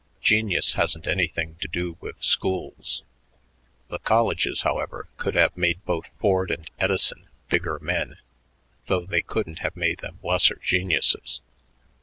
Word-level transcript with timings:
Genius 0.23 0.73
hasn't 0.73 1.05
anything 1.05 1.57
to 1.61 1.67
do 1.67 1.95
with 1.99 2.23
schools. 2.23 3.03
The 3.89 3.99
colleges, 3.99 4.63
however, 4.63 5.07
could 5.17 5.35
have 5.35 5.55
made 5.55 5.85
both 5.85 6.07
Ford 6.17 6.49
and 6.49 6.67
Edison 6.79 7.27
bigger 7.49 7.77
men, 7.77 8.17
though 8.87 9.05
they 9.05 9.21
couldn't 9.21 9.59
have 9.59 9.75
made 9.75 9.99
them 9.99 10.17
lesser 10.23 10.55
geniuses." 10.55 11.39